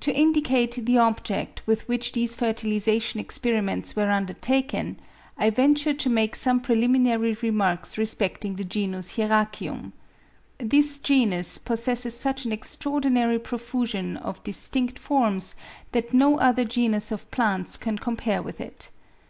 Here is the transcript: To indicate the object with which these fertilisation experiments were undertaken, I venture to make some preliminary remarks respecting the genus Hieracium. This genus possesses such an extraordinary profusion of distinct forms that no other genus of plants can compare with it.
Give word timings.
To 0.00 0.10
indicate 0.10 0.72
the 0.72 0.96
object 0.96 1.60
with 1.66 1.86
which 1.86 2.12
these 2.12 2.34
fertilisation 2.34 3.20
experiments 3.20 3.94
were 3.94 4.10
undertaken, 4.10 4.96
I 5.36 5.50
venture 5.50 5.92
to 5.92 6.08
make 6.08 6.34
some 6.34 6.60
preliminary 6.60 7.34
remarks 7.34 7.98
respecting 7.98 8.56
the 8.56 8.64
genus 8.64 9.16
Hieracium. 9.18 9.92
This 10.56 10.98
genus 10.98 11.58
possesses 11.58 12.16
such 12.16 12.46
an 12.46 12.52
extraordinary 12.52 13.38
profusion 13.38 14.16
of 14.16 14.42
distinct 14.44 14.98
forms 14.98 15.56
that 15.92 16.14
no 16.14 16.38
other 16.38 16.64
genus 16.64 17.12
of 17.12 17.30
plants 17.30 17.76
can 17.76 17.98
compare 17.98 18.40
with 18.40 18.62
it. 18.62 18.88